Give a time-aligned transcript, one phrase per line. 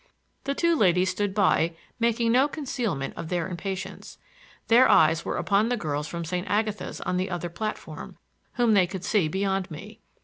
[0.45, 4.17] The two ladies stood by, making no concealment of their impatience.
[4.67, 6.47] Their eyes were upon the girls from St.
[6.49, 8.17] Agatha's on the other platform,
[8.53, 9.99] whom they could see beyond me.